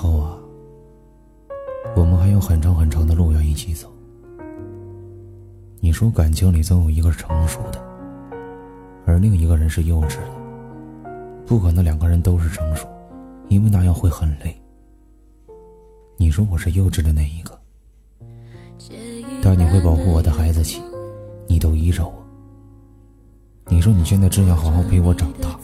[0.00, 0.38] 后啊，
[1.94, 3.86] 我们还有很长很长的路要一起走。
[5.78, 7.78] 你说感情里总有一个成熟的，
[9.04, 11.10] 而另一个人是幼稚的，
[11.44, 12.88] 不可能两个人都是成熟，
[13.48, 14.58] 因为那样会很累。
[16.16, 17.60] 你说我是幼稚的那一个，
[19.42, 20.80] 但你会保护我的孩子气，
[21.46, 22.14] 你都依着我。
[23.66, 25.60] 你说你现在只想好好陪我长大，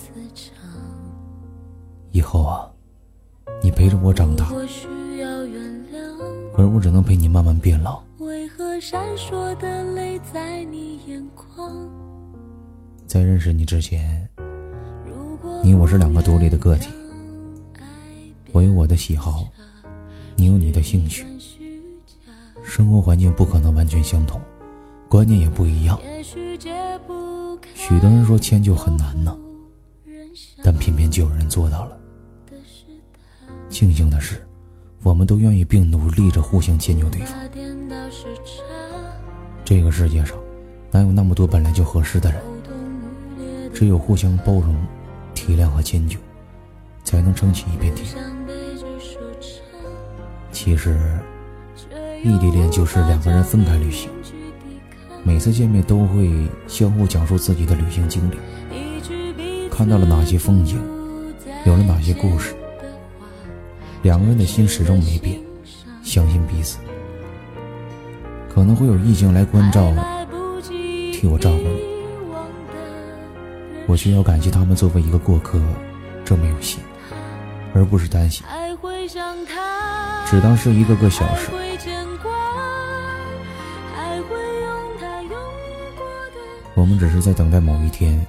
[2.10, 2.70] 以后啊，
[3.76, 4.46] 陪着我长大，
[6.56, 8.02] 而我只能陪你慢慢变老。
[13.06, 14.26] 在认识你之前，
[15.62, 16.88] 你我是两个独立的个体。
[18.52, 19.46] 我有我的喜好，
[20.36, 21.26] 你有你的兴趣，
[22.64, 24.40] 生活环境不可能完全相同，
[25.06, 26.00] 观念也不一样。
[27.74, 29.36] 许多人说迁就很难呢，
[30.64, 31.98] 但偏偏就有人做到了。
[33.68, 34.46] 庆幸的是，
[35.02, 37.36] 我们都愿意并努力着互相迁就对方。
[39.64, 40.36] 这个世界上，
[40.90, 42.40] 哪有那么多本来就合适的人？
[43.74, 44.74] 只有互相包容、
[45.34, 46.18] 体谅和迁就，
[47.04, 48.06] 才能撑起一片天。
[50.50, 50.98] 其实，
[52.24, 54.08] 异地恋就是两个人分开旅行，
[55.22, 60.80] 每次见面都会相互讲述自己的旅行经历，看到了哪些风景，
[61.66, 62.54] 有了哪些故事。
[64.06, 65.36] 两个人的心始终没变，
[66.04, 66.78] 相信彼此。
[68.48, 69.92] 可能会有异性来关照，
[71.12, 71.82] 替我照顾你，
[73.88, 75.60] 我需要感激他们作为一个过客，
[76.24, 76.78] 这么有心，
[77.74, 78.46] 而不是担心，
[80.30, 81.50] 只当是一个个小事。
[86.76, 88.24] 我们只是在等待某一天，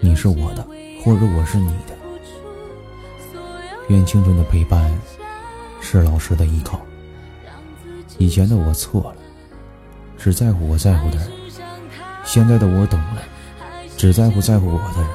[0.00, 0.66] 你是我的，
[1.04, 2.03] 或者我是你的。
[3.88, 4.90] 愿青春的陪伴，
[5.80, 6.80] 是老师的依靠。
[8.16, 9.16] 以前的我错了，
[10.16, 11.28] 只在乎我在乎的人；
[12.24, 13.22] 现在的我懂了，
[13.96, 15.10] 只在乎在乎我的人。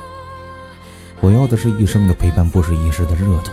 [1.21, 3.51] 我要的是一生的陪伴，不是一时的热度。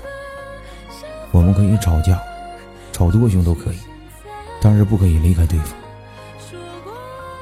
[1.33, 2.21] 我们可以吵架，
[2.93, 3.79] 吵多凶都可以，
[4.61, 5.69] 但是不可以离开对方。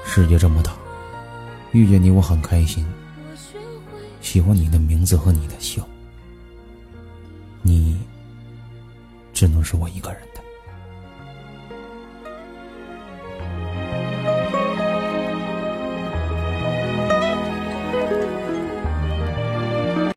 [0.05, 0.73] 世界这么大，
[1.73, 2.87] 遇见你我很开心，
[4.21, 5.83] 喜欢你的名字和你的笑。
[9.44, 10.41] 只能是我一个人的。